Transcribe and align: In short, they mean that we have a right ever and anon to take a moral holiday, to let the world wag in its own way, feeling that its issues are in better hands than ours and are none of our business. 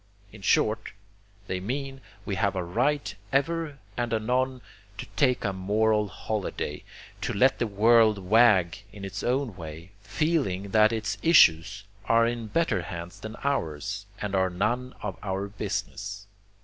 In 0.33 0.41
short, 0.41 0.93
they 1.45 1.59
mean 1.59 1.97
that 1.97 2.03
we 2.25 2.33
have 2.33 2.55
a 2.55 2.63
right 2.63 3.13
ever 3.31 3.77
and 3.95 4.11
anon 4.11 4.61
to 4.97 5.05
take 5.15 5.45
a 5.45 5.53
moral 5.53 6.07
holiday, 6.07 6.83
to 7.21 7.31
let 7.33 7.59
the 7.59 7.67
world 7.67 8.17
wag 8.17 8.79
in 8.91 9.05
its 9.05 9.21
own 9.21 9.55
way, 9.55 9.91
feeling 10.01 10.69
that 10.71 10.91
its 10.91 11.19
issues 11.21 11.83
are 12.05 12.25
in 12.25 12.47
better 12.47 12.81
hands 12.81 13.19
than 13.19 13.35
ours 13.43 14.07
and 14.19 14.33
are 14.33 14.49
none 14.49 14.95
of 15.03 15.19
our 15.21 15.47
business. 15.47 16.25